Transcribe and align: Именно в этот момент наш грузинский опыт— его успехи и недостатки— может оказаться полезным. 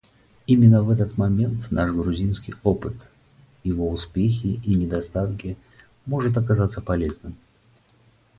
Именно 0.47 0.81
в 0.81 0.89
этот 0.89 1.15
момент 1.19 1.69
наш 1.69 1.91
грузинский 1.91 2.55
опыт— 2.63 2.95
его 3.63 3.87
успехи 3.91 4.59
и 4.65 4.73
недостатки— 4.73 5.59
может 6.07 6.35
оказаться 6.39 6.81
полезным. 6.81 7.37